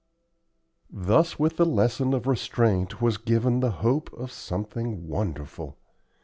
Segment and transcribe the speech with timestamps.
[0.89, 5.77] Thus with the lesson of restraint was given the hope of something wonderful.